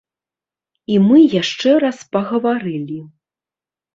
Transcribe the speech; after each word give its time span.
І 0.93 0.95
мы 1.07 1.19
яшчэ 1.41 1.75
раз 1.85 1.97
пагаварылі. 2.17 2.97